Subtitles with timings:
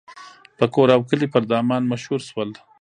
[0.57, 2.49] په کور او کلي پر دامان مشهور شول.